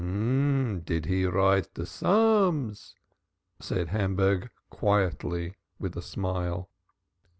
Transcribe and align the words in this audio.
"Did 0.81 1.05
he 1.05 1.25
write 1.25 1.75
the 1.75 1.85
Psalms?" 1.85 2.95
said 3.59 3.89
Hamburg 3.89 4.49
quietly, 4.71 5.53
with 5.77 5.95
a 5.95 6.01
smile. 6.01 6.71